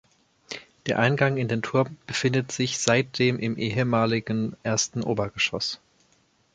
Der 0.87 0.97
Eingang 0.97 1.37
in 1.37 1.47
den 1.47 1.61
Turm 1.61 1.95
befindet 2.07 2.51
sich 2.51 2.79
seitdem 2.79 3.37
im 3.37 3.55
ehemaligen 3.55 4.57
ersten 4.63 5.03
Obergeschoss. 5.03 5.79